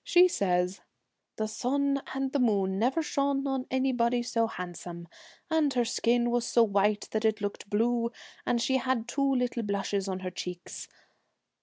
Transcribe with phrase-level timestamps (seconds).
[0.03, 0.81] She says,'
[1.37, 5.07] The sun and the moon never shone on anybody so handsome,
[5.47, 8.11] and her skin was so white that it looked blue,
[8.43, 10.87] and she had two little blushes on her cheeks.'